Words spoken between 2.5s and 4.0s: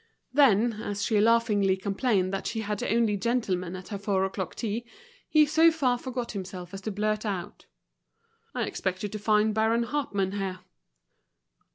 had only gentlemen at her